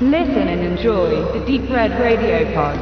[0.00, 2.76] Listen and enjoy the Deep Red Radio Pod.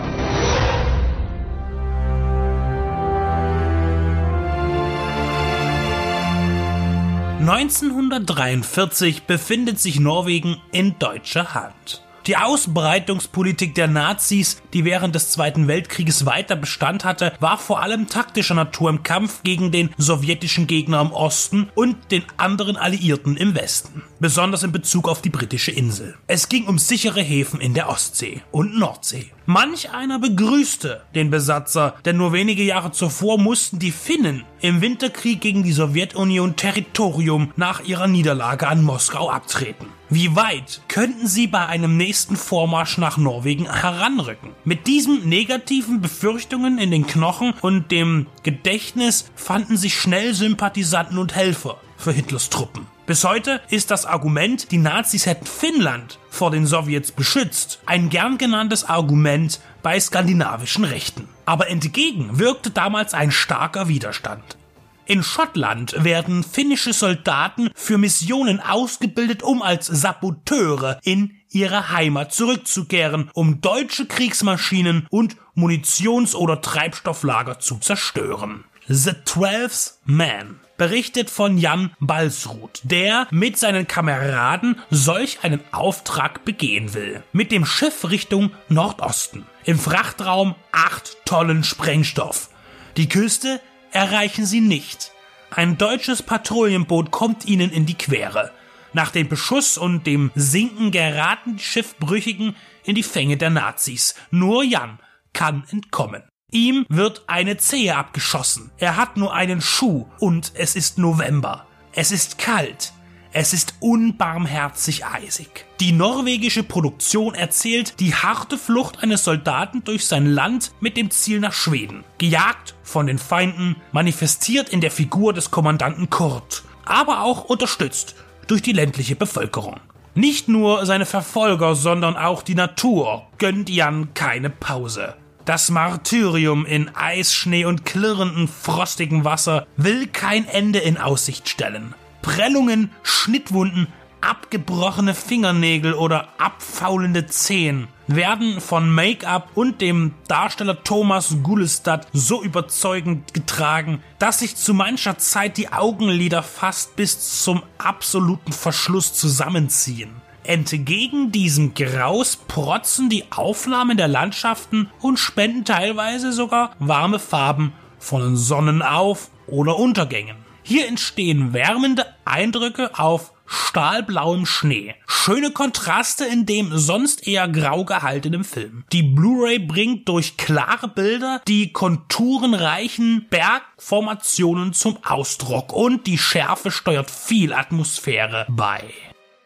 [7.43, 12.01] (1943) befindet sich Norwegen in deutscher Hand.
[12.29, 18.09] Die Ausbreitungspolitik der Nazis, die während des Zweiten Weltkrieges weiter Bestand hatte, war vor allem
[18.09, 23.57] taktischer Natur im Kampf gegen den sowjetischen Gegner im Osten und den anderen Alliierten im
[23.57, 26.15] Westen, besonders in Bezug auf die britische Insel.
[26.29, 29.33] Es ging um sichere Häfen in der Ostsee und Nordsee.
[29.47, 35.41] Manch einer begrüßte den Besatzer, denn nur wenige Jahre zuvor mussten die Finnen im Winterkrieg
[35.41, 39.87] gegen die Sowjetunion Territorium nach ihrer Niederlage an Moskau abtreten.
[40.09, 44.51] Wie weit könnten sie bei einem nächsten Vormarsch nach Norwegen heranrücken?
[44.65, 51.35] Mit diesen negativen Befürchtungen in den Knochen und dem Gedächtnis fanden sich schnell Sympathisanten und
[51.35, 52.87] Helfer für Hitlers Truppen.
[53.05, 58.39] Bis heute ist das Argument, die Nazis hätten Finnland vor den Sowjets beschützt, ein gern
[58.39, 61.29] genanntes Argument bei skandinavischen Rechten.
[61.45, 64.57] Aber entgegen wirkte damals ein starker Widerstand.
[65.05, 73.31] In Schottland werden finnische Soldaten für Missionen ausgebildet, um als Saboteure in ihre Heimat zurückzukehren,
[73.35, 78.63] um deutsche Kriegsmaschinen und Munitions- oder Treibstofflager zu zerstören.
[78.87, 86.95] The Twelfth Man berichtet von Jan Balsruth, der mit seinen Kameraden solch einen Auftrag begehen
[86.95, 87.23] will.
[87.33, 89.47] Mit dem Schiff Richtung Nordosten.
[89.65, 92.49] Im Frachtraum 8 Tonnen Sprengstoff.
[92.97, 93.61] Die Küste
[93.93, 95.13] erreichen sie nicht.
[95.51, 98.51] Ein deutsches Patrouillenboot kommt ihnen in die Quere.
[98.95, 104.15] Nach dem Beschuss und dem Sinken geraten die Schiffbrüchigen in die Fänge der Nazis.
[104.31, 104.99] Nur Jan
[105.33, 106.23] kann entkommen.
[106.53, 108.71] Ihm wird eine Zehe abgeschossen.
[108.77, 111.67] Er hat nur einen Schuh und es ist November.
[111.95, 112.93] Es ist kalt.
[113.33, 115.65] Es ist unbarmherzig eisig.
[115.81, 121.41] Die norwegische Produktion erzählt die harte Flucht eines Soldaten durch sein Land mit dem Ziel
[121.41, 122.05] nach Schweden.
[122.19, 128.15] Gejagt von den Feinden, manifestiert in der Figur des Kommandanten Kurt, aber auch unterstützt
[128.47, 129.81] durch die ländliche Bevölkerung.
[130.15, 135.15] Nicht nur seine Verfolger, sondern auch die Natur gönnt Jan keine Pause.
[135.45, 141.95] Das Martyrium in Eis, Schnee und klirrendem frostigen Wasser will kein Ende in Aussicht stellen.
[142.23, 143.89] Prellungen, Schnittwunden,
[144.21, 153.35] abgebrochene Fingernägel oder abfaulende Zehen werden von Make-up und dem Darsteller Thomas Gullestad so überzeugend
[153.35, 160.22] getragen, dass sich zu mancher Zeit die Augenlider fast bis zum absoluten Verschluss zusammenziehen.
[160.45, 168.37] Entgegen diesem Graus protzen die Aufnahmen der Landschaften und spenden teilweise sogar warme Farben von
[168.37, 170.37] Sonnenauf- oder Untergängen.
[170.65, 174.95] Hier entstehen wärmende Eindrücke auf stahlblauem Schnee.
[175.07, 178.85] Schöne Kontraste in dem sonst eher grau gehaltenen Film.
[178.93, 187.11] Die Blu-ray bringt durch klare Bilder die konturenreichen Bergformationen zum Ausdruck und die Schärfe steuert
[187.11, 188.83] viel Atmosphäre bei.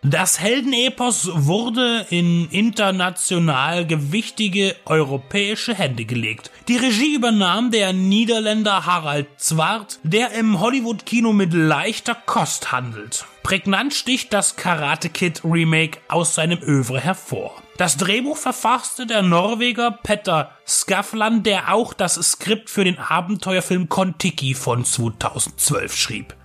[0.08, 6.52] Das Heldenepos wurde in international gewichtige europäische Hände gelegt.
[6.68, 13.24] Die Regie übernahm der Niederländer Harald Zwart, der im Hollywood-Kino mit leichter Kost handelt.
[13.42, 17.60] Prägnant sticht das Karate Kid Remake aus seinem Övre hervor.
[17.76, 24.54] Das Drehbuch verfasste der Norweger Petter Skavlan, der auch das Skript für den Abenteuerfilm Kontiki
[24.54, 26.35] von 2012 schrieb.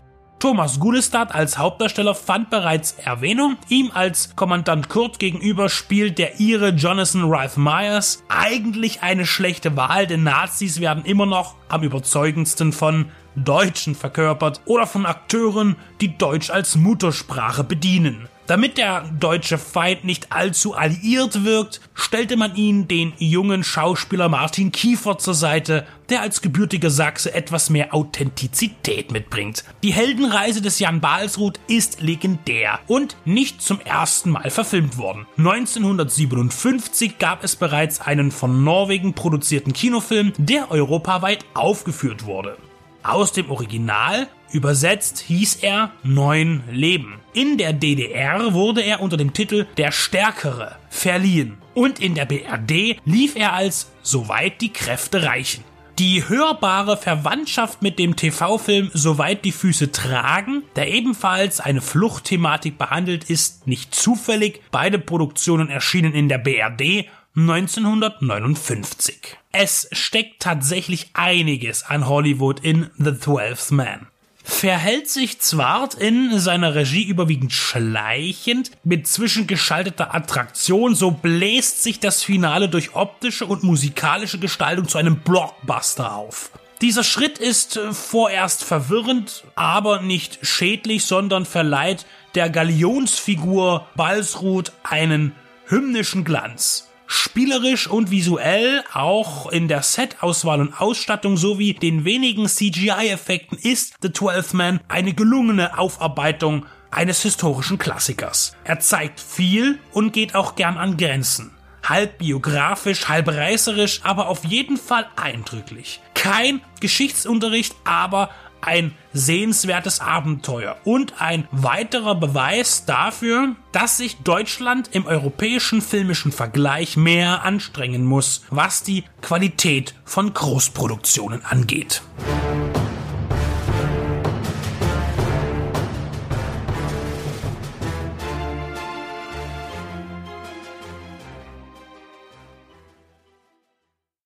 [0.41, 3.57] Thomas Gulestad als Hauptdarsteller fand bereits Erwähnung.
[3.69, 8.24] Ihm als Kommandant Kurt gegenüber spielt der Ire Jonathan Ralph Myers.
[8.28, 14.87] Eigentlich eine schlechte Wahl, denn Nazis werden immer noch am überzeugendsten von Deutschen verkörpert oder
[14.87, 18.27] von Akteuren, die Deutsch als Muttersprache bedienen.
[18.51, 24.73] Damit der deutsche Feind nicht allzu alliiert wirkt, stellte man ihn den jungen Schauspieler Martin
[24.73, 29.63] Kiefer zur Seite, der als gebürtiger Sachse etwas mehr Authentizität mitbringt.
[29.83, 35.25] Die Heldenreise des Jan Balsruth ist legendär und nicht zum ersten Mal verfilmt worden.
[35.37, 42.57] 1957 gab es bereits einen von Norwegen produzierten Kinofilm, der europaweit aufgeführt wurde.
[43.03, 47.19] Aus dem Original übersetzt hieß er Neun Leben.
[47.33, 52.99] In der DDR wurde er unter dem Titel Der Stärkere verliehen und in der BRD
[53.05, 55.63] lief er als Soweit die Kräfte reichen.
[55.99, 63.29] Die hörbare Verwandtschaft mit dem TV-Film Soweit die Füße tragen, der ebenfalls eine Fluchtthematik behandelt,
[63.29, 64.61] ist nicht zufällig.
[64.71, 69.41] Beide Produktionen erschienen in der BRD 1959.
[69.53, 74.07] Es steckt tatsächlich einiges an Hollywood in The Twelfth Man.
[74.43, 82.23] verhält sich Zwart in seiner Regie überwiegend schleichend mit zwischengeschalteter Attraktion, so bläst sich das
[82.23, 86.51] Finale durch optische und musikalische Gestaltung zu einem Blockbuster auf.
[86.81, 95.35] Dieser Schritt ist äh, vorerst verwirrend, aber nicht schädlich, sondern verleiht der Galionsfigur Balsruth einen
[95.67, 96.91] hymnischen Glanz.
[97.13, 104.11] Spielerisch und visuell, auch in der Setauswahl und Ausstattung sowie den wenigen CGI-Effekten ist The
[104.11, 108.55] Twelfth Man eine gelungene Aufarbeitung eines historischen Klassikers.
[108.63, 111.52] Er zeigt viel und geht auch gern an Grenzen.
[111.84, 115.99] Halb biografisch, halb reißerisch, aber auf jeden Fall eindrücklich.
[116.13, 118.29] Kein Geschichtsunterricht, aber
[118.61, 126.97] ein sehenswertes Abenteuer und ein weiterer Beweis dafür, dass sich Deutschland im europäischen filmischen Vergleich
[126.97, 132.02] mehr anstrengen muss, was die Qualität von Großproduktionen angeht.